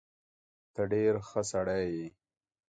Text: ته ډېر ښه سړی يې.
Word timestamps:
ته 0.73 0.81
ډېر 0.93 1.13
ښه 1.27 1.41
سړی 1.51 1.81
يې. 1.97 2.07